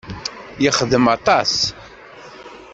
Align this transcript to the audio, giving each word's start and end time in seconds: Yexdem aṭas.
Yexdem 0.63 1.05
aṭas. 1.15 1.53